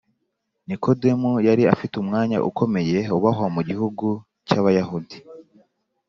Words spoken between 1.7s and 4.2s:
afite umwanya ukomeye wubahwa mu gihugu